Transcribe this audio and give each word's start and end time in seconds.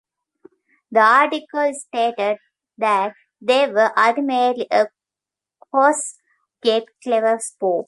The 0.91 0.99
article 0.99 1.71
stated 1.73 2.37
that 2.79 3.13
they 3.39 3.67
were 3.69 3.95
ultimately 3.97 4.67
"a 4.71 4.87
coarse 5.71 6.17
yet 6.63 6.85
clever 7.03 7.37
spoof". 7.39 7.79